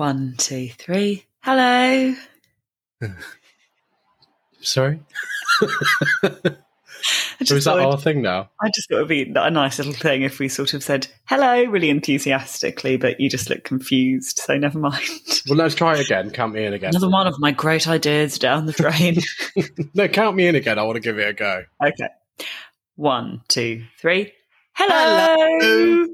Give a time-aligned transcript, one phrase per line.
[0.00, 1.26] One, two, three.
[1.42, 2.14] Hello.
[4.62, 4.98] Sorry?
[7.44, 8.50] So is that our thing now?
[8.60, 11.06] I just thought it would be a nice little thing if we sort of said
[11.24, 15.42] hello really enthusiastically, but you just look confused, so never mind.
[15.48, 16.30] Well, let's try it again.
[16.30, 16.90] Count me in again.
[16.90, 19.20] Another one of my great ideas down the drain.
[19.94, 20.78] No, count me in again.
[20.78, 21.62] I want to give it a go.
[21.82, 22.08] okay.
[22.96, 24.32] One, two, three.
[24.74, 25.58] Hello.
[25.58, 26.06] Hello.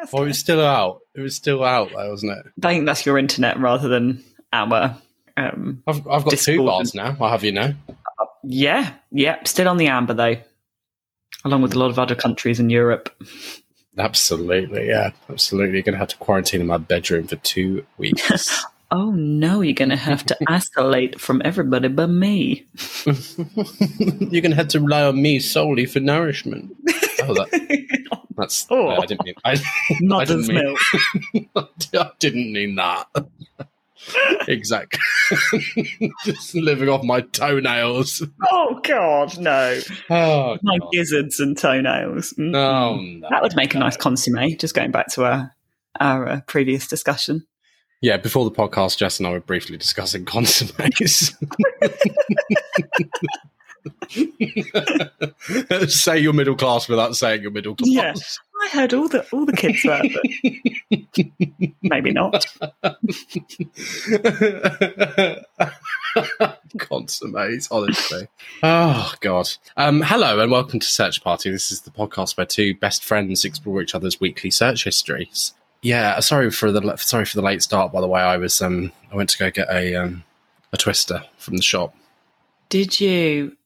[0.00, 1.00] That's Oh, it was still out.
[1.14, 2.46] It was still out, though, wasn't it?
[2.64, 4.96] I think that's your internet rather than our.
[5.36, 6.66] Um, I've, I've got two Discordant.
[6.66, 7.16] bars now.
[7.20, 7.74] I'll have you know.
[8.42, 10.36] yeah, yeah, still on the amber though,
[11.44, 13.10] along with a lot of other countries in Europe.
[13.96, 15.10] Absolutely, yeah.
[15.28, 15.74] Absolutely.
[15.74, 18.64] You're going to have to quarantine in my bedroom for two weeks.
[18.90, 22.66] Oh no, you're going to have to isolate from everybody but me.
[23.04, 26.74] You're going to have to rely on me solely for nourishment.
[27.30, 28.66] Oh, that, that's.
[28.70, 28.88] Oh.
[28.88, 29.34] I didn't mean.
[29.44, 29.56] I,
[30.00, 30.76] Mother's mean-
[31.54, 31.68] milk.
[31.94, 33.06] I didn't mean that.
[34.46, 35.00] exactly.
[36.24, 38.22] Just living off my toenails.
[38.50, 39.80] Oh God, no!
[40.08, 40.88] Oh, My God.
[40.92, 42.32] gizzards and toenails.
[42.34, 42.50] Mm.
[42.52, 43.28] no, no.
[43.30, 44.56] that would make a nice consomme.
[44.56, 45.54] Just going back to our
[46.00, 47.46] our uh, previous discussion.
[48.00, 51.34] Yeah, before the podcast, Jess and I were briefly discussing consommes.
[55.88, 57.88] Say you're middle class without saying you're middle class.
[57.88, 58.14] Yeah.
[58.60, 62.44] I heard all the all the kids were, but maybe not.
[66.78, 68.28] Consummate, honestly.
[68.62, 69.48] Oh God.
[69.76, 71.50] Um, hello and welcome to Search Party.
[71.50, 75.54] This is the podcast where two best friends explore each other's weekly search histories.
[75.82, 77.92] Yeah, sorry for the sorry for the late start.
[77.92, 80.24] By the way, I was um, I went to go get a um,
[80.72, 81.94] a twister from the shop.
[82.68, 83.56] Did you?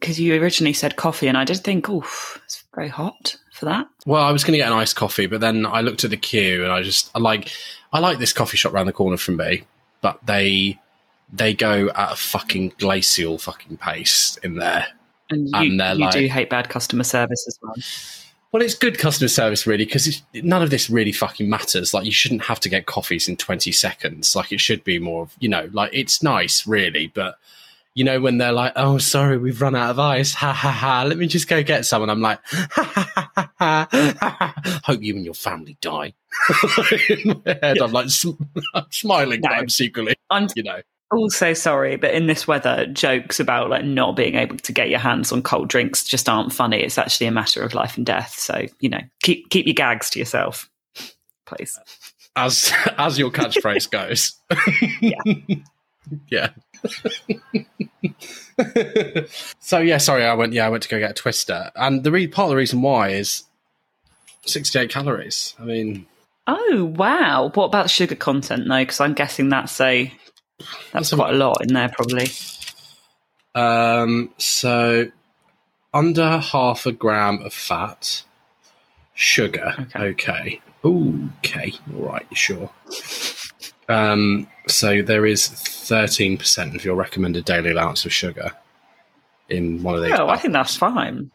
[0.00, 2.04] Because you originally said coffee, and I did think, oh,
[2.44, 3.86] it's very hot for that.
[4.06, 6.16] Well, I was going to get an iced coffee, but then I looked at the
[6.16, 7.52] queue and I just I like
[7.92, 9.64] I like this coffee shop around the corner from me,
[10.00, 10.78] but they
[11.32, 14.86] they go at a fucking glacial fucking pace in there.
[15.28, 17.74] And you, And they're you do hate bad customer service as well.
[18.52, 21.94] Well, it's good customer service, really, because none of this really fucking matters.
[21.94, 24.34] Like, you shouldn't have to get coffees in 20 seconds.
[24.34, 27.06] Like, it should be more, of- you know, like, it's nice, really.
[27.06, 27.38] But,
[27.94, 30.32] you know, when they're like, oh, sorry, we've run out of ice.
[30.34, 31.02] Ha ha ha.
[31.02, 32.02] Let me just go get some.
[32.02, 34.80] And I'm like, ha ha ha ha ha.
[34.84, 36.14] Hope you and your family die.
[37.08, 38.42] in my head, I'm like, sm-
[38.74, 40.80] I'm smiling, but I'm secretly, I'm you know.
[41.10, 45.00] also sorry, but in this weather, jokes about like not being able to get your
[45.00, 46.78] hands on cold drinks just aren't funny.
[46.80, 48.38] It's actually a matter of life and death.
[48.38, 50.70] So you know, keep keep your gags to yourself,
[51.46, 51.78] please.
[52.36, 54.34] As, as your catchphrase goes.
[55.00, 55.56] yeah.
[59.60, 60.52] so yeah, sorry, I went.
[60.52, 62.82] Yeah, I went to go get a twister, and the re- part of the reason
[62.82, 63.44] why is
[64.46, 65.54] sixty-eight calories.
[65.58, 66.06] I mean,
[66.46, 67.50] Oh wow!
[67.54, 68.78] What about sugar content though?
[68.82, 70.12] Because I'm guessing that's a
[70.58, 72.28] that's That's a- quite a lot in there, probably.
[73.54, 75.10] um, so
[75.94, 78.22] under half a gram of fat,
[79.14, 79.74] sugar.
[79.96, 79.98] Okay.
[80.00, 80.60] Okay.
[80.84, 81.72] Okay.
[81.94, 82.26] All right.
[82.36, 82.70] Sure.
[83.90, 88.52] Um, so there is thirteen percent of your recommended daily allowance of sugar
[89.48, 90.12] in one of these.
[90.16, 91.30] Oh, I think that's fine.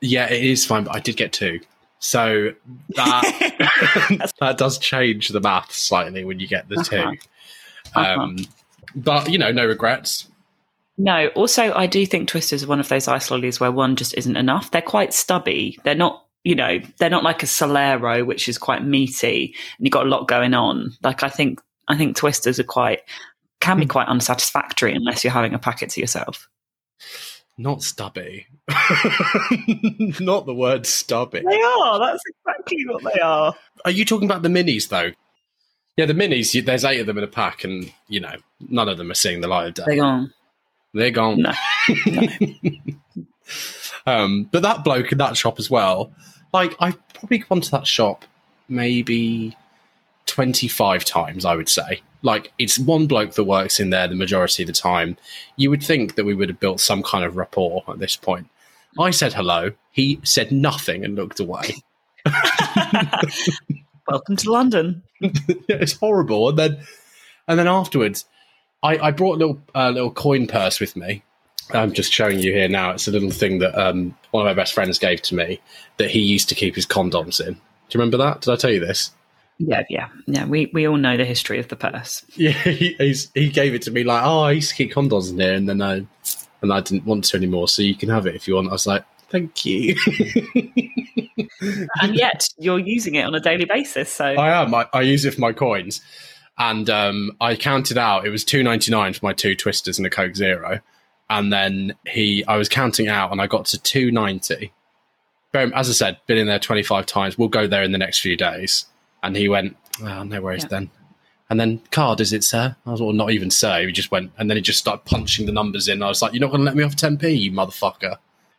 [0.00, 1.60] Yeah, it is fine, but I did get two.
[1.98, 2.52] So
[2.90, 7.12] that that does change the math slightly when you get the 2 Uh-huh.
[7.94, 8.20] Uh-huh.
[8.22, 8.36] Um,
[8.94, 10.28] but you know, no regrets.
[10.96, 14.14] No, also, I do think Twisters are one of those ice lollies where one just
[14.14, 14.70] isn't enough.
[14.70, 15.78] They're quite stubby.
[15.82, 19.92] They're not, you know, they're not like a Solero, which is quite meaty and you've
[19.92, 20.92] got a lot going on.
[21.02, 23.00] Like, I think, I think Twisters are quite,
[23.60, 26.48] can be quite unsatisfactory unless you're having a packet to yourself.
[27.58, 28.46] Not stubby.
[30.20, 31.42] Not the word stubby.
[31.46, 31.98] They are.
[31.98, 33.54] That's exactly what they are.
[33.84, 35.10] Are you talking about the minis though?
[35.96, 36.54] Yeah, the minis.
[36.54, 39.14] you- There's eight of them in a pack, and you know, none of them are
[39.14, 39.82] seeing the light of day.
[39.86, 40.32] They're gone.
[40.94, 41.42] They're gone.
[41.42, 41.52] No.
[44.06, 46.12] Um, but that bloke in that shop as well,
[46.52, 48.24] like I've probably gone to that shop
[48.68, 49.56] maybe
[50.30, 52.00] 25 times, I would say.
[52.22, 55.16] Like it's one bloke that works in there the majority of the time.
[55.56, 58.48] You would think that we would have built some kind of rapport at this point.
[58.98, 59.72] I said hello.
[59.90, 61.74] He said nothing and looked away.
[64.08, 65.02] Welcome to London.
[65.20, 66.50] it's horrible.
[66.50, 66.78] And then,
[67.48, 68.24] and then afterwards,
[68.82, 71.22] I, I brought a little uh, little coin purse with me.
[71.72, 72.90] I'm just showing you here now.
[72.90, 75.60] It's a little thing that um, one of my best friends gave to me
[75.98, 77.54] that he used to keep his condoms in.
[77.54, 77.60] Do
[77.98, 78.42] you remember that?
[78.42, 79.12] Did I tell you this?
[79.62, 80.46] Yeah, yeah, yeah.
[80.46, 82.24] We we all know the history of the purse.
[82.34, 85.30] Yeah, he, he's, he gave it to me like, oh, I used to keep condoms
[85.30, 86.06] in there, and then I
[86.62, 87.68] and I didn't want to anymore.
[87.68, 88.68] So you can have it if you want.
[88.68, 89.94] I was like, Thank you.
[92.02, 94.12] and yet you're using it on a daily basis.
[94.12, 94.74] So I am.
[94.74, 96.00] I, I use it for my coins,
[96.58, 98.26] and um, I counted out.
[98.26, 100.80] It was two ninety nine for my two twisters and a Coke Zero,
[101.28, 102.44] and then he.
[102.46, 104.72] I was counting out, and I got to two ninety.
[105.54, 107.38] As I said, been in there twenty five times.
[107.38, 108.86] We'll go there in the next few days.
[109.22, 110.68] And he went, oh, no worries Yeah.
[110.68, 110.90] then.
[111.48, 112.76] And then, card, is it, sir?
[112.86, 113.84] I was, well, not even sir.
[113.86, 116.02] He just went, and then he just started punching the numbers in.
[116.02, 118.18] I was like, you're not going to let me off 10p, you motherfucker.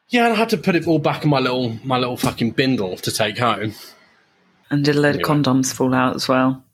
[0.10, 2.52] Yeah, and I had to put it all back in my little, my little fucking
[2.52, 3.74] bindle to take home.
[4.70, 5.24] and did a load Anyway.
[5.24, 6.66] of condoms fall out as well.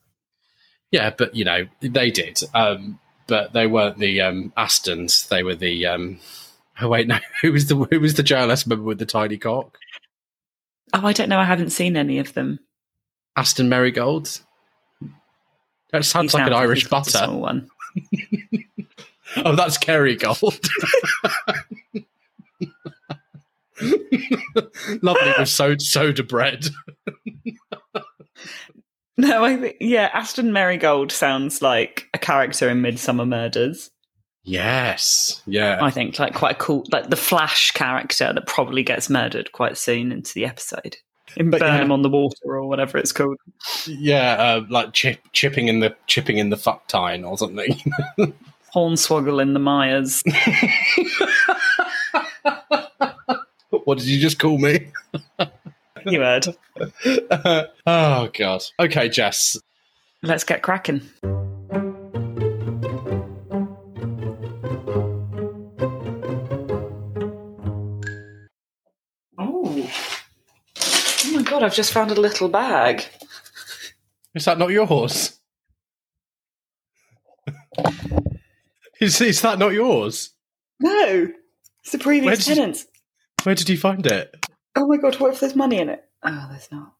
[0.91, 2.39] Yeah, but you know, they did.
[2.55, 5.27] Um, but they weren't the um, Astons.
[5.27, 5.85] They were the.
[5.85, 6.19] Um,
[6.81, 7.19] oh wait, no.
[7.43, 9.77] Who was the who was the JLS member with the tiny cock?
[10.93, 11.39] Oh, I don't know.
[11.39, 12.59] I haven't seen any of them.
[13.37, 14.41] Aston Merrygold.
[15.93, 17.31] That sounds He like an sounds Irish he's got a butter.
[17.37, 17.69] one.
[19.43, 20.67] Oh, that's Kerrygold.
[25.03, 26.67] Lovely with soda, soda bread.
[29.19, 33.89] No, I think yeah, Aston Merrygold sounds like a character in Midsomer Murders.
[34.43, 35.41] Yes.
[35.47, 35.79] Yeah.
[35.81, 39.75] I think like quite a cool, like the Flash character that probably gets murdered quite
[39.75, 40.97] soon into the episode.
[41.37, 41.81] In But, Burn yeah.
[41.83, 43.37] Him on the Water or whatever it's called.
[43.85, 44.33] yeah.
[44.33, 47.79] Uh, like chip, chipping in the chipping in the fuck tine or something.
[48.75, 50.21] Hornswoggle in the Myers.
[53.85, 54.91] what did you just call me?
[56.05, 56.47] you heard.
[57.85, 58.63] oh god.
[58.79, 59.57] Okay, Jess.
[60.23, 61.01] Let's get cracking.
[71.25, 73.03] Oh my god, I've just found a little bag.
[74.35, 75.39] Is that not yours?
[79.01, 80.31] is, is that not yours?
[80.79, 81.31] No.
[81.81, 82.85] It's the previous Where did tenants.
[83.43, 84.45] Where did you find it?
[84.75, 86.03] Oh my god, what if there's money in it?
[86.23, 86.93] Oh, there's not.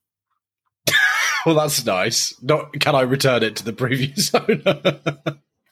[1.46, 2.36] Well, that's nice.
[2.42, 5.10] Not can I return it to the previous owner?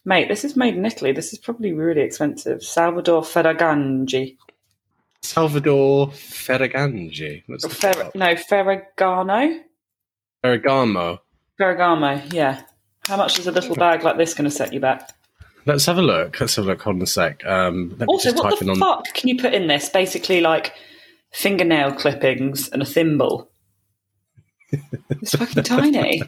[0.06, 1.12] Mate, this is made in Italy.
[1.12, 2.63] This is probably really expensive.
[2.63, 4.38] Salvador Ferragamo.
[5.25, 7.44] Salvador Ferragamo.
[7.48, 9.60] Let's Fer- no, Ferragamo?
[10.44, 11.19] Ferragamo.
[11.60, 12.62] Ferragamo, yeah.
[13.07, 15.10] How much is a little bag like this going to set you back?
[15.66, 16.39] Let's have a look.
[16.39, 16.81] Let's have a look.
[16.83, 17.44] Hold on a sec.
[17.45, 18.77] Um, Also, what the on.
[18.77, 19.89] fuck can you put in this?
[19.89, 20.74] Basically, like
[21.31, 23.50] fingernail clippings and a thimble.
[25.10, 26.21] It's fucking tiny.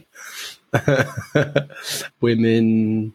[2.22, 3.14] Women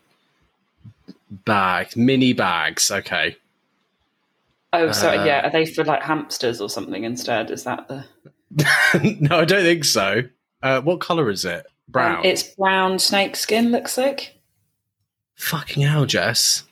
[1.45, 2.91] bags, mini bags.
[2.91, 3.37] Okay.
[4.73, 5.19] Oh, sorry.
[5.19, 7.51] Uh, yeah, are they for like hamsters or something instead?
[7.51, 8.05] Is that the
[9.21, 10.23] no, I don't think so.
[10.63, 11.67] Uh, what color is it?
[11.89, 12.19] Brown.
[12.19, 13.71] Um, it's brown snake skin.
[13.71, 14.39] Looks like.
[15.35, 16.65] fucking hell, Jess.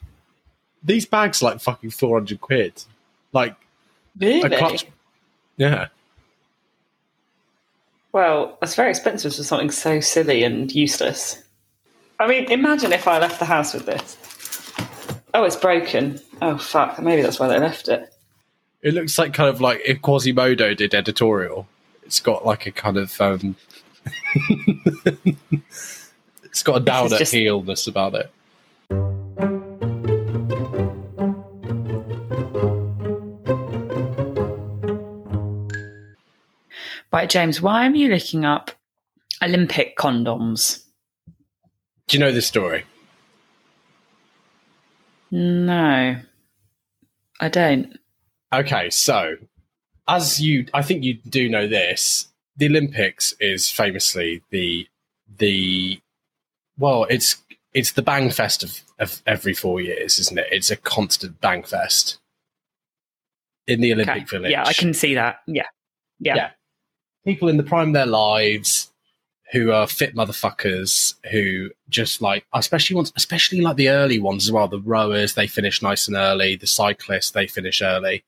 [0.83, 2.73] These bags are like fucking four hundred quid.
[3.33, 3.55] Like
[4.19, 4.49] Really?
[4.57, 4.87] clutch.
[5.57, 5.89] Yeah.
[8.13, 11.43] Well, that's very expensive for something so silly and useless.
[12.19, 14.17] I mean, imagine if I left the house with this.
[15.33, 16.21] Oh, it's broken.
[16.43, 16.99] Oh fuck!
[17.01, 18.13] Maybe that's why they left it.
[18.83, 21.69] It looks like kind of like if Quasimodo did editorial.
[22.03, 23.57] It's got like a kind of um
[26.45, 28.33] it's got a downer just- heelness about it.
[37.13, 37.61] Right, James.
[37.61, 38.71] Why are you looking up
[39.43, 40.85] Olympic condoms?
[42.07, 42.85] Do you know this story?
[45.31, 46.17] No,
[47.41, 47.97] I don't.
[48.53, 49.37] Okay, so
[50.09, 52.27] as you, I think you do know this.
[52.57, 54.87] The Olympics is famously the
[55.39, 56.01] the
[56.79, 57.37] well, it's
[57.73, 60.49] it's the bang fest of, of every four years, isn't it?
[60.51, 62.19] It's a constant bang fest
[63.67, 64.25] in the Olympic Okay.
[64.25, 64.51] Village.
[64.51, 65.41] Yeah, I can see that.
[65.47, 65.67] Yeah,
[66.19, 66.35] yeah.
[66.35, 66.51] Yeah.
[67.25, 68.80] people in the prime of their lives
[69.53, 74.53] who are fit motherfuckers who just like especially ones especially like the early ones as
[74.53, 78.25] well the rowers they finish nice and early the cyclists they finish early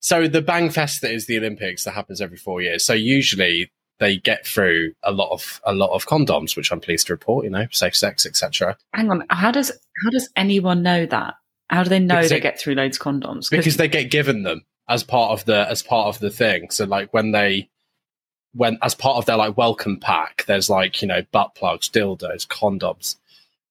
[0.00, 3.70] so the bang fest that is the olympics that happens every four years so usually
[3.98, 7.44] they get through a lot of a lot of condoms which i'm pleased to report
[7.44, 9.24] you know safe sex etc Hang on.
[9.30, 9.70] How does
[10.04, 11.34] how does anyone know that?
[11.70, 13.50] How do they know Because they they- get through loads of condoms?
[13.50, 16.70] because they get given them as part of the as part of the thing.
[16.70, 17.68] So like when they
[18.54, 22.46] when as part of their like welcome pack, there's like you know butt plugs, dildos,
[22.46, 23.16] condoms.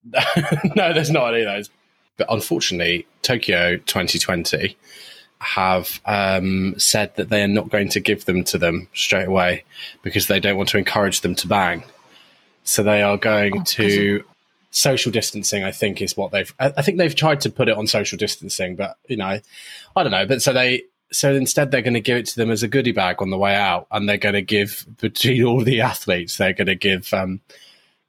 [0.76, 1.70] no, there's not any of those.
[2.18, 4.76] But unfortunately, Tokyo 2020
[5.40, 9.64] have um, said that they are not going to give them to them straight away
[10.02, 11.84] because they don't want to encourage them to bang.
[12.64, 14.24] So they are going Oh, to
[14.72, 15.64] social distancing.
[15.64, 16.54] I think is what they've.
[16.60, 19.40] I I think they've tried to put it on social distancing, but you know,
[19.96, 20.26] I don't know.
[20.26, 22.92] But so they so instead they're going to give it to them as a goodie
[22.92, 26.54] bag on the way out, and they're going to give between all the athletes, they're
[26.54, 27.42] going to give um,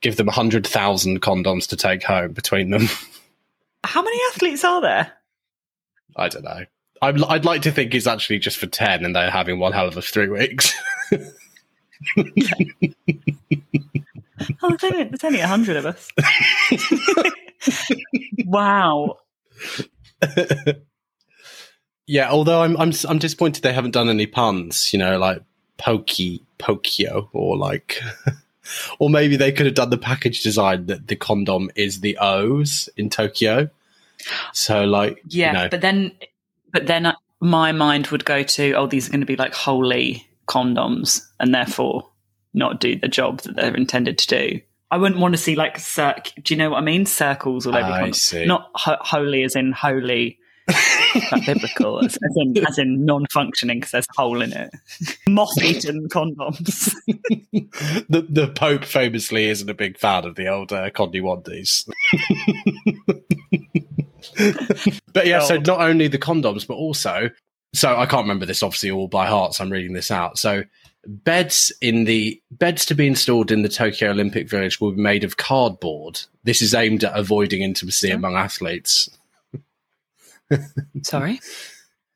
[0.01, 2.87] give them hundred thousand condoms to take home between them.
[3.85, 5.13] How many athletes are there?
[6.17, 6.65] I don't know.
[7.01, 9.89] I'm, I'd like to think it's actually just for ten, and they're having one hell
[9.89, 10.75] of a three weeks.
[14.63, 16.09] Oh, there's only, there's only 100 of us.
[18.45, 19.19] wow.
[22.09, 25.43] Yeah, although I'm I'm I'm disappointed they haven't done any puns, you know, like
[25.77, 28.01] pokey pokio or like
[28.99, 32.89] or maybe they could have done the package design that the condom is the O's
[32.97, 33.69] in Tokyo.
[34.55, 36.13] So like Yeah, you know, but then
[36.73, 40.27] but then my mind would go to oh these are going to be like holy
[40.47, 42.09] condoms and therefore
[42.55, 44.61] not do the job that they're intended to do.
[44.91, 46.33] I wouldn't want to see like circ.
[46.43, 47.05] Do you know what I mean?
[47.05, 47.85] Circles all over.
[47.85, 48.15] I condom.
[48.15, 48.47] see.
[48.47, 50.39] Not ho- holy as in holy,
[51.33, 54.71] like biblical, as, as in as in non-functioning because there's a hole in it.
[55.29, 56.93] Moth-eaten condoms.
[58.09, 61.89] the the Pope famously isn't a big fan of the old uh, Condi Wandies.
[65.13, 67.31] but yeah, so not only the condoms, but also,
[67.75, 70.39] so I can't remember this obviously all by heart, so I'm reading this out.
[70.39, 70.65] So
[71.07, 75.25] beds in the beds to be installed in the Tokyo Olympic Village will be made
[75.25, 76.21] of cardboard.
[76.45, 79.09] This is aimed at avoiding intimacy among athletes.
[81.03, 81.41] Sorry.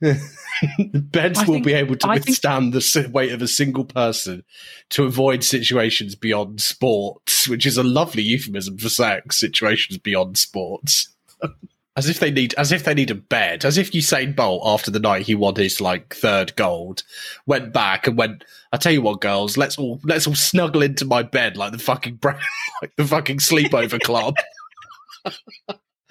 [0.02, 3.84] Beds I will think- be able to I think- withstand the weight of a single
[3.84, 4.42] person
[4.90, 9.38] to avoid situations beyond sports, which is a lovely euphemism for sex.
[9.38, 11.14] Situations beyond sports,
[11.96, 14.90] as if they need, as if they need a bed, as if Usain Bolt, after
[14.90, 17.04] the night he won his like third gold,
[17.46, 18.44] went back and went.
[18.72, 21.78] I tell you what, girls, let's all let's all snuggle into my bed like the
[21.78, 24.34] fucking like the fucking sleepover club.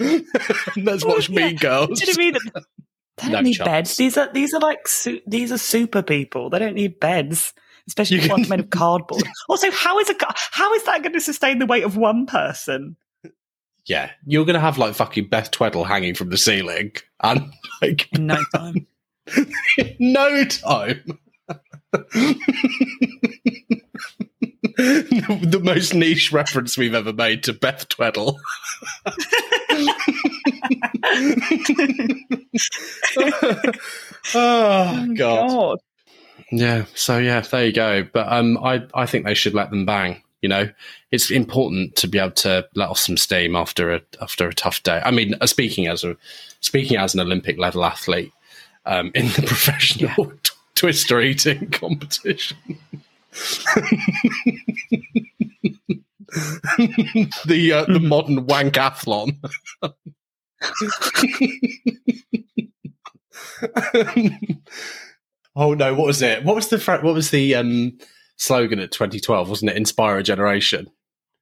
[0.77, 1.47] let's watch Yeah.
[1.47, 1.99] Mean Girls.
[1.99, 2.63] Do you know what I mean?
[3.17, 3.67] They don't No need chance.
[3.67, 3.97] beds.
[3.97, 6.49] These are these are like su- these are super people.
[6.49, 7.53] They don't need beds,
[7.87, 9.23] especially You ones made of cardboard.
[9.49, 10.15] also, how is a
[10.51, 12.95] how is that going to sustain the weight of one person?
[13.85, 18.27] Yeah, you're gonna have like fucking Beth Tweddle hanging from the ceiling, and like In
[18.27, 18.87] no time.
[19.99, 21.19] no time.
[24.63, 28.37] the most niche reference we've ever made to Beth Tweddle.
[34.35, 35.79] oh god.
[36.51, 38.07] Yeah, so yeah, there you go.
[38.11, 40.21] But um, I I think they should let them bang.
[40.41, 40.69] You know,
[41.11, 44.83] it's important to be able to let off some steam after a after a tough
[44.83, 45.01] day.
[45.03, 46.15] I mean, uh, speaking as a
[46.59, 48.31] speaking as an Olympic level athlete
[48.85, 52.57] um, in the professional t- twister eating competition.
[57.45, 59.37] The uh, the modern wankathlon.
[65.55, 65.93] oh no!
[65.93, 66.43] What was it?
[66.43, 67.97] What was the what was the um,
[68.37, 69.49] slogan at 2012?
[69.49, 70.87] Wasn't it "Inspire a Generation"?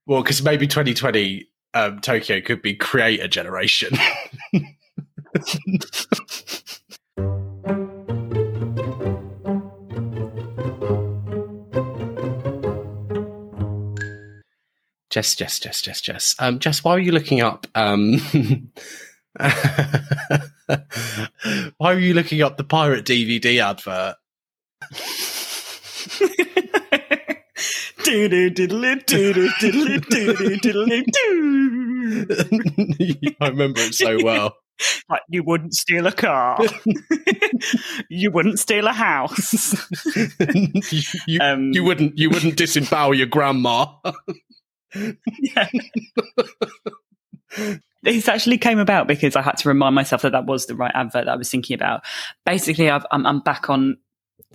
[0.06, 3.98] Well, because maybe 2020 um, Tokyo could be create a generation.
[15.10, 16.36] Jess, Jess, Jess, Jess, Jess.
[16.40, 17.66] Um, Jess, why are you looking up?
[17.74, 18.20] Um,
[21.78, 24.16] why are you looking up the pirate DVD advert?
[33.42, 34.56] I remember it so well.
[35.10, 36.60] Like you wouldn't steal a car.
[38.10, 39.76] you wouldn't steal a house.
[40.16, 43.88] you, you, Um, you wouldn't you wouldn't disembowel your grandma.
[44.94, 45.70] Yeah.
[48.02, 50.92] This actually came about because I had to remind myself that that was the right
[50.96, 52.02] advert that I was thinking about.
[52.46, 53.98] Basically, I'm, I'm back on.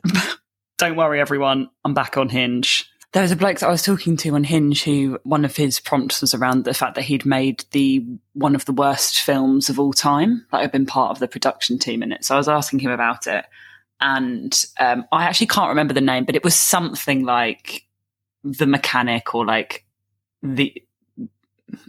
[0.79, 1.69] don't worry, everyone.
[1.85, 2.91] I'm back on Hinge.
[3.13, 5.79] There was a bloke that I was talking to on Hinge who one of his
[5.79, 9.79] prompts was around the fact that he'd made the one of the worst films of
[9.79, 10.47] all time.
[10.51, 12.25] that I'd been part of the production team in it.
[12.25, 13.45] So I was asking him about it.
[14.01, 17.85] And um, I actually can't remember the name, but it was something like
[18.43, 19.84] The Mechanic or like
[20.45, 20.83] the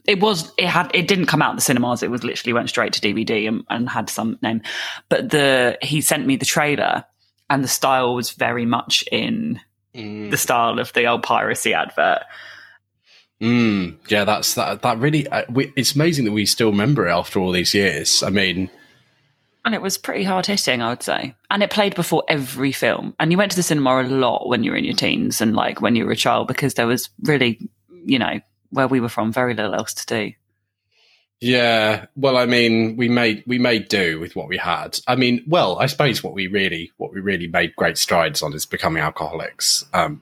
[0.05, 2.01] it was it had it didn't come out in the cinemas.
[2.01, 4.61] It was literally went straight to dvd and, and had some name.
[5.09, 7.05] But the he sent me the trailer
[7.49, 9.59] and the style was very much in
[9.93, 12.23] the style of the old piracy advert.
[13.41, 14.81] Mm, yeah, that's that.
[14.81, 18.23] That really, uh, we, it's amazing that we still remember it after all these years.
[18.23, 18.69] I mean,
[19.65, 21.35] and it was pretty hard hitting i would say.
[21.49, 23.15] And it played before every film.
[23.19, 25.55] And you went to the cinema a lot when you were in your teens and
[25.55, 27.59] like when you were a child because there was really
[28.05, 30.33] you know where we were from very little else to do
[31.41, 34.97] Yeah, well, I mean, we made we made do with what we had.
[35.05, 38.53] I mean, well, I suppose what we really what we really made great strides on
[38.53, 39.83] is becoming alcoholics.
[39.93, 40.21] Um,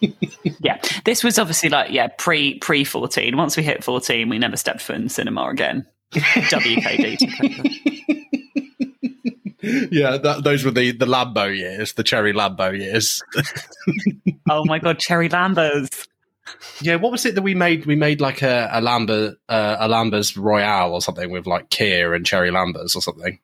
[0.60, 3.38] yeah, this was obviously like yeah pre pre fourteen.
[3.38, 5.86] Once we hit fourteen, we never stepped foot in cinema again.
[6.12, 7.18] WKD.
[9.90, 13.22] yeah, that, those were the the Lambo years, the cherry Lambo years.
[14.50, 16.06] oh my god, cherry Lambos!
[16.80, 17.86] Yeah, what was it that we made?
[17.86, 22.14] We made like a, a Lambert, uh, a Lambers Royale or something with like Kir
[22.14, 23.38] and cherry Lambers or something.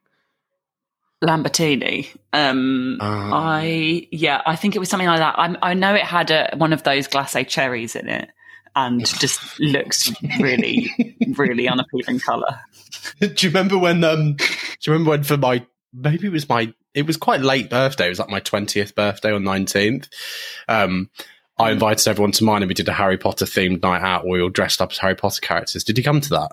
[1.23, 2.09] Lambertini.
[2.33, 5.39] Um, um, I yeah, I think it was something like that.
[5.39, 8.31] I, I know it had a, one of those glacé cherries in it,
[8.75, 12.61] and just looks really, really unappealing color.
[13.21, 14.03] do you remember when?
[14.03, 14.45] Um, do
[14.83, 18.07] you remember when for my maybe it was my it was quite late birthday.
[18.07, 20.09] It was like my twentieth birthday or nineteenth.
[20.69, 21.11] Um,
[21.61, 24.35] I invited everyone to mine and we did a Harry Potter themed night out where
[24.35, 25.85] we all dressed up as Harry Potter characters.
[25.85, 26.51] Did you come to that?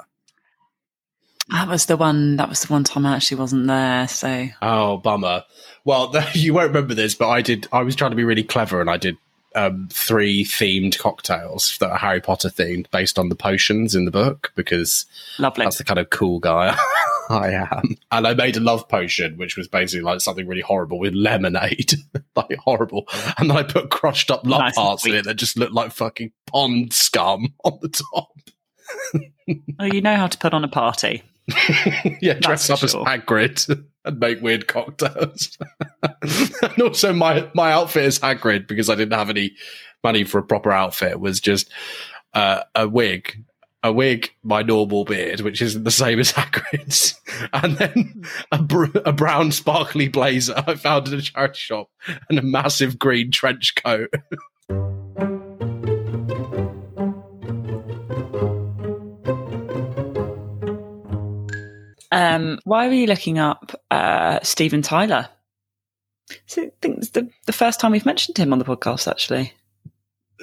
[1.49, 2.35] That was the one.
[2.35, 4.07] That was the one time I actually wasn't there.
[4.07, 5.45] So oh, bummer.
[5.85, 7.67] Well, you won't remember this, but I did.
[7.71, 9.17] I was trying to be really clever, and I did
[9.55, 14.11] um, three themed cocktails that are Harry Potter themed, based on the potions in the
[14.11, 15.05] book, because
[15.39, 15.65] Lovely.
[15.65, 16.77] that's the kind of cool guy
[17.29, 17.96] I am.
[18.12, 21.93] And I made a love potion, which was basically like something really horrible with lemonade,
[22.36, 23.07] like horrible.
[23.38, 25.91] And then I put crushed up love nice hearts in it that just looked like
[25.91, 28.29] fucking pond scum on the top.
[29.79, 31.24] oh, you know how to put on a party.
[32.22, 32.88] yeah, dress up sure.
[32.88, 35.57] as Hagrid and make weird cocktails.
[36.62, 39.55] and also, my my outfit is Hagrid because I didn't have any
[40.03, 41.69] money for a proper outfit was just
[42.34, 43.46] uh, a wig,
[43.84, 47.19] a wig, my normal beard, which isn't the same as Hagrid's,
[47.53, 51.89] and then a, br- a brown sparkly blazer I found in a charity shop
[52.29, 54.13] and a massive green trench coat.
[62.12, 65.30] Um, why were you looking up uh, Steven Tyler?
[66.45, 69.54] So I think it's the, the first time we've mentioned him on the podcast, actually.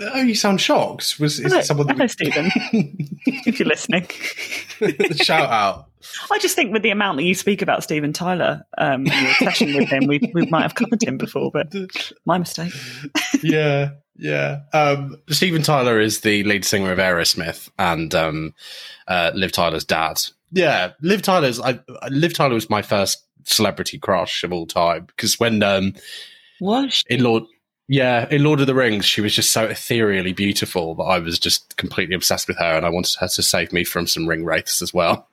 [0.01, 1.21] Oh, you sound shocked.
[1.21, 1.89] Was is it someone?
[1.89, 2.09] Hello, we...
[2.09, 2.51] Stephen.
[3.27, 4.07] if you're listening,
[5.17, 5.89] shout out.
[6.31, 9.75] I just think with the amount that you speak about Steven Tyler, um, your session
[9.75, 11.73] with him, we, we might have covered him before, but
[12.25, 12.73] my mistake.
[13.43, 14.61] yeah, yeah.
[14.73, 18.55] Um, Steven Tyler is the lead singer of Aerosmith and um,
[19.09, 20.21] uh, Liv Tyler's dad.
[20.51, 21.61] Yeah, Liv Tyler's.
[21.61, 21.81] I,
[22.11, 25.95] Liv Tyler was my first celebrity crush of all time because when um,
[26.61, 27.45] was in Lord,
[27.89, 31.39] yeah, in Lord of the Rings, she was just so ethereally beautiful that I was
[31.39, 34.45] just completely obsessed with her, and I wanted her to save me from some ring
[34.45, 35.29] wraiths as well.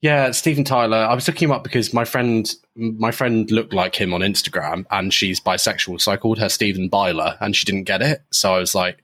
[0.00, 0.98] Yeah, Steven Tyler.
[0.98, 4.84] I was looking him up because my friend, my friend looked like him on Instagram,
[4.90, 8.22] and she's bisexual, so I called her Stephen Byler, and she didn't get it.
[8.30, 9.02] So I was like,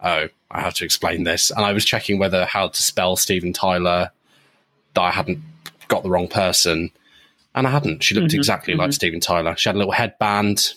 [0.00, 3.52] "Oh, I have to explain this." And I was checking whether how to spell Steven
[3.52, 4.10] Tyler
[4.94, 5.40] that I hadn't
[5.88, 6.90] got the wrong person.
[7.54, 8.04] And I hadn't.
[8.04, 8.82] She looked mm-hmm, exactly mm-hmm.
[8.82, 9.56] like Steven Tyler.
[9.56, 10.74] She had a little headband.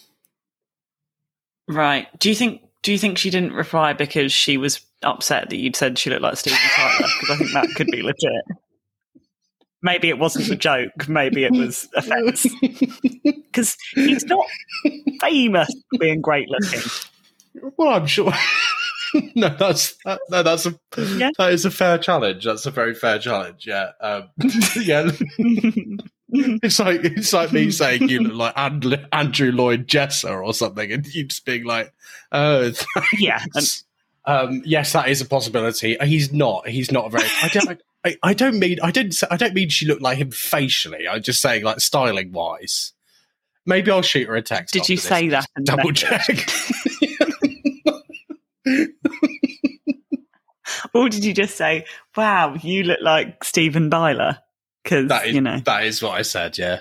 [1.71, 2.07] Right.
[2.19, 5.75] Do you think do you think she didn't reply because she was upset that you'd
[5.75, 7.07] said she looked like Steven Tyler?
[7.19, 8.43] Because I think that could be legit.
[9.83, 11.07] Maybe it wasn't a joke.
[11.07, 12.45] Maybe it was offence.
[13.23, 14.45] Because he's not
[15.21, 16.81] famous for being great looking.
[17.77, 18.31] Well, I'm sure.
[19.35, 21.31] no, that's that, no, that's a yeah.
[21.37, 22.45] that is a fair challenge.
[22.45, 23.65] That's a very fair challenge.
[23.67, 24.29] Yeah, um,
[24.75, 25.09] yeah.
[26.63, 30.91] it's like it's like me saying you look like And- Andrew Lloyd Jesser or something,
[30.91, 31.93] and you just being like,
[32.31, 32.71] "Oh,
[33.17, 33.43] yeah."
[34.25, 35.97] Um, yes, that is a possibility.
[36.03, 36.67] He's not.
[36.67, 37.27] He's not a very.
[37.41, 37.81] I don't.
[38.05, 38.77] I, I don't mean.
[38.81, 39.21] I didn't.
[39.29, 41.07] I don't mean she looked like him facially.
[41.07, 42.93] I'm just saying, like styling wise.
[43.65, 44.73] Maybe I'll shoot her a text.
[44.73, 45.45] Did you say that?
[45.63, 46.49] Double check.
[50.93, 54.39] or did you just say, "Wow, you look like Stephen Byler"?
[54.83, 56.57] Because that is, you know that is what I said.
[56.57, 56.79] Yeah,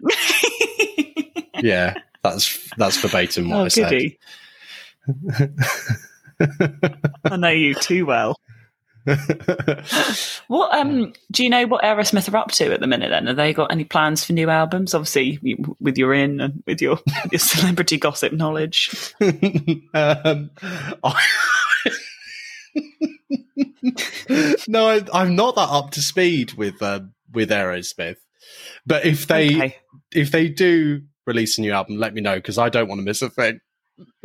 [1.62, 4.12] yeah, that's that's verbatim what oh, I said.
[7.24, 8.36] I know you too well.
[10.48, 13.26] what um do you know what Aerosmith are up to at the minute then?
[13.26, 14.94] Have they got any plans for new albums?
[14.94, 15.38] Obviously
[15.78, 16.98] with your in and with your,
[17.30, 19.14] your celebrity gossip knowledge.
[19.92, 20.50] um,
[24.68, 28.16] no, I, am not that up to speed with um, with Aerosmith.
[28.86, 29.76] But if they okay.
[30.12, 33.04] if they do release a new album, let me know because I don't want to
[33.04, 33.60] miss a thing.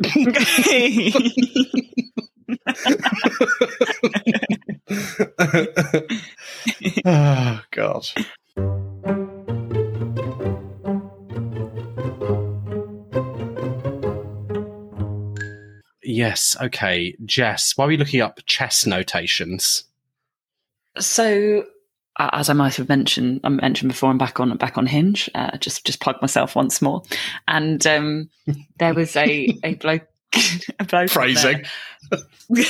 [7.04, 8.08] oh God.
[16.02, 16.56] Yes.
[16.60, 17.76] Okay, Jess.
[17.76, 19.84] Why are we looking up chess notations?
[21.00, 21.64] So,
[22.18, 25.28] as I might have mentioned, I mentioned before, I'm back on back on Hinge.
[25.34, 27.02] Uh, just just plug myself once more,
[27.48, 28.30] and um,
[28.78, 30.06] there was a a bloke.
[30.78, 31.64] a bloke Phrasing.
[32.10, 32.20] there.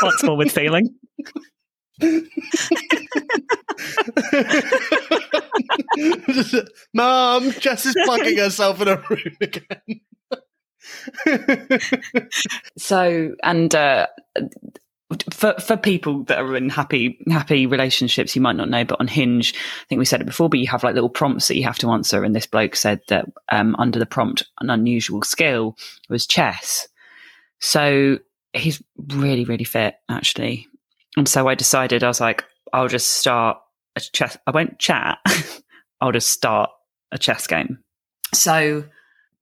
[0.00, 0.94] What's more with feeling?
[6.94, 10.00] Mom, Jess is plugging herself in a room again.
[12.76, 14.06] So, and uh,
[15.32, 19.08] for for people that are in happy happy relationships, you might not know, but on
[19.08, 21.64] Hinge, I think we said it before, but you have like little prompts that you
[21.64, 22.24] have to answer.
[22.24, 25.76] And this bloke said that um, under the prompt, an unusual skill
[26.08, 26.88] was chess.
[27.60, 28.18] So
[28.52, 30.68] he's really really fit actually,
[31.16, 33.58] and so I decided I was like, I'll just start
[33.96, 34.36] a chess.
[34.46, 35.18] I won't chat.
[36.00, 36.70] I'll just start
[37.10, 37.78] a chess game.
[38.34, 38.84] So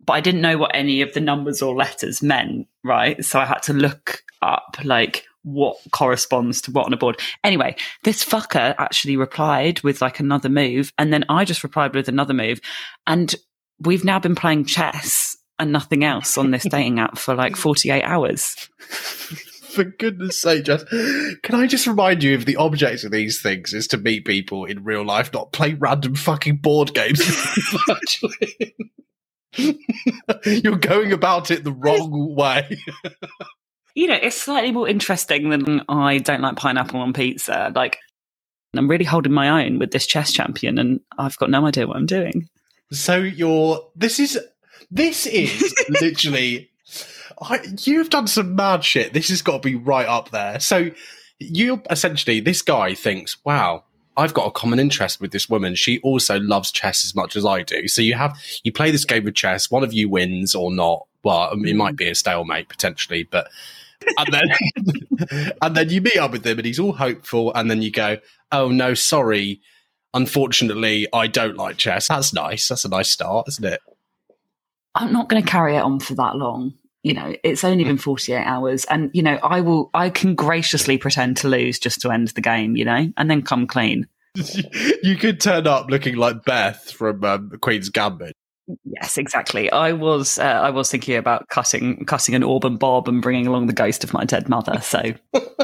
[0.06, 3.22] but I didn't know what any of the numbers or letters meant, right?
[3.24, 7.20] So I had to look up like what corresponds to what on a board.
[7.44, 12.08] Anyway, this fucker actually replied with like another move, and then I just replied with
[12.08, 12.60] another move,
[13.06, 13.34] and
[13.80, 18.02] we've now been playing chess and nothing else on this dating app for like 48
[18.02, 18.54] hours.
[18.78, 20.84] For goodness sake, Jess,
[21.42, 24.64] can I just remind you of the object of these things is to meet people
[24.64, 27.20] in real life, not play random fucking board games
[27.86, 28.74] virtually.
[30.46, 32.78] You're going about it the wrong way.
[33.98, 37.72] You know, it's slightly more interesting than I don't like pineapple on pizza.
[37.74, 37.96] Like,
[38.76, 41.96] I'm really holding my own with this chess champion, and I've got no idea what
[41.96, 42.50] I'm doing.
[42.92, 44.38] So you're this is
[44.90, 46.70] this is literally
[47.40, 49.14] I, you've done some mad shit.
[49.14, 50.60] This has got to be right up there.
[50.60, 50.90] So
[51.38, 53.84] you essentially this guy thinks, wow,
[54.16, 55.74] I've got a common interest with this woman.
[55.74, 57.86] She also loves chess as much as I do.
[57.88, 59.70] So you have you play this game of chess.
[59.70, 61.06] One of you wins or not.
[61.22, 61.98] Well, it might mm.
[61.98, 63.48] be a stalemate potentially, but
[64.16, 67.82] and then and then you meet up with him, and he's all hopeful, and then
[67.82, 68.18] you go,
[68.52, 69.60] "Oh no, sorry,
[70.14, 72.68] unfortunately, I don't like chess." That's nice.
[72.68, 73.80] That's a nice start, isn't it?
[74.94, 76.74] I'm not going to carry it on for that long.
[77.06, 79.90] You know, it's only been 48 hours, and you know, I will.
[79.94, 82.74] I can graciously pretend to lose just to end the game.
[82.74, 84.08] You know, and then come clean.
[85.04, 88.32] you could turn up looking like Beth from um, Queen's Gambit.
[88.82, 89.70] Yes, exactly.
[89.70, 90.40] I was.
[90.40, 94.02] Uh, I was thinking about cutting, cutting an Auburn bob, and bringing along the ghost
[94.02, 94.80] of my dead mother.
[94.80, 94.98] So
[95.32, 95.54] oh,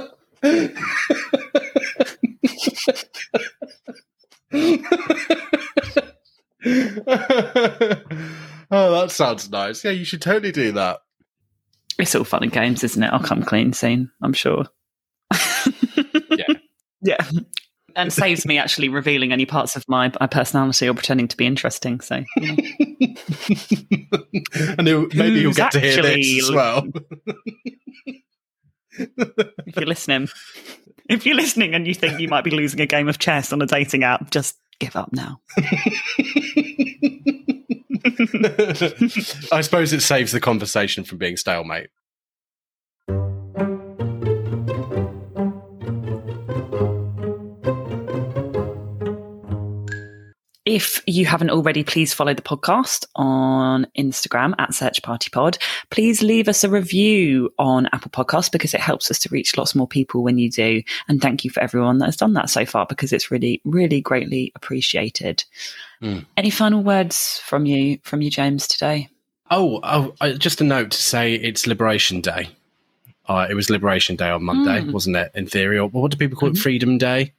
[8.71, 9.83] that sounds nice.
[9.83, 11.01] Yeah, you should totally do that.
[11.99, 13.13] It's all fun and games, isn't it?
[13.13, 14.11] I'll come clean soon.
[14.23, 14.67] I'm sure.
[16.31, 16.47] Yeah.
[17.03, 17.31] Yeah.
[17.95, 21.45] And saves me actually revealing any parts of my, my personality or pretending to be
[21.47, 22.01] interesting.
[22.01, 22.57] So, you know.
[24.79, 26.87] and you'll- maybe you'll get to hear actually- this as well.
[28.97, 30.29] if you're listening,
[31.11, 33.61] if you're listening and you think you might be losing a game of chess on
[33.61, 35.39] a dating app, just give up now.
[39.53, 41.89] I suppose it saves the conversation from being stalemate.
[50.73, 55.59] If you haven't already, please follow the podcast on Instagram at Search Party Pod.
[55.91, 59.75] Please leave us a review on Apple Podcasts because it helps us to reach lots
[59.75, 60.83] more people when you do.
[61.09, 64.01] And thank you for everyone that has done that so far because it's really, really
[64.01, 65.45] greatly appreciated.
[66.03, 66.25] Mm.
[66.39, 69.11] Any final words from you, from you, James, today?
[69.51, 72.49] Oh, oh uh, just a note to say it's Liberation Day.
[73.29, 74.93] Uh, it was Liberation Day on Monday, Mm.
[74.93, 75.33] wasn't it?
[75.35, 76.55] In theory, or what do people call it?
[76.55, 76.63] Mhm.
[76.63, 77.35] Freedom Day.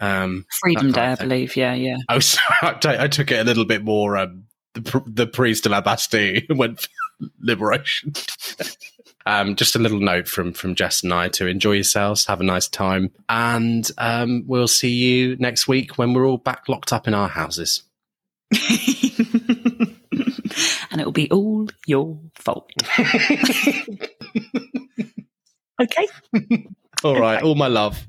[0.00, 1.56] Um, Freedom Day, I believe.
[1.56, 1.96] Yeah, yeah.
[2.08, 4.16] I was I I took it a little bit more.
[4.16, 6.88] Um, the pr- the prise de la Bastille went for
[7.40, 8.12] liberation.
[9.26, 12.44] um, just a little note from from Jess and I to enjoy yourselves, have a
[12.44, 17.08] nice time, and um, we'll see you next week when we're all back locked up
[17.08, 17.82] in our houses.
[20.90, 22.70] and it will be all your fault.
[25.80, 26.08] okay.
[27.04, 27.46] All right, Okay.
[27.46, 28.06] all my love.